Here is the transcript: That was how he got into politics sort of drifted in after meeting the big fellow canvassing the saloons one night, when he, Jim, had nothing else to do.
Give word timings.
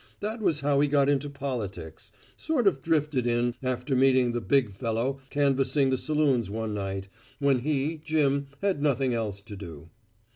That 0.19 0.41
was 0.41 0.61
how 0.61 0.79
he 0.79 0.87
got 0.87 1.09
into 1.09 1.29
politics 1.29 2.11
sort 2.35 2.65
of 2.65 2.81
drifted 2.81 3.27
in 3.27 3.53
after 3.61 3.95
meeting 3.95 4.31
the 4.31 4.41
big 4.41 4.73
fellow 4.73 5.19
canvassing 5.29 5.91
the 5.91 5.95
saloons 5.99 6.49
one 6.49 6.73
night, 6.73 7.07
when 7.37 7.59
he, 7.59 8.01
Jim, 8.03 8.47
had 8.63 8.81
nothing 8.81 9.13
else 9.13 9.43
to 9.43 9.55
do. 9.55 9.91